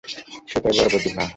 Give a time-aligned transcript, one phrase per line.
[0.49, 1.23] সেটা বড় প্রতিভা।